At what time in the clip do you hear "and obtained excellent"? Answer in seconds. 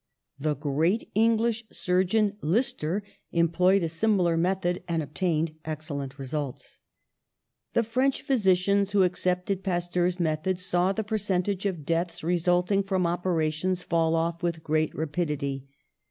4.87-6.17